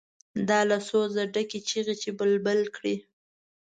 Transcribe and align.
دا 0.49 0.59
له 0.69 0.77
سوزه 0.89 1.21
ډکې 1.33 1.59
چیغې 1.69 1.95
چې 2.01 2.09
بلبل 2.19 2.59
کړي. 2.75 2.95